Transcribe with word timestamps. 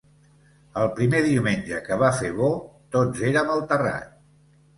El 0.83 0.87
primer 0.99 1.19
diumenge 1.25 1.81
que 1.89 1.99
va 2.05 2.09
fer 2.21 2.33
bo, 2.39 2.49
tots 2.97 3.23
érem 3.29 3.53
al 3.59 3.63
terrat- 3.75 4.19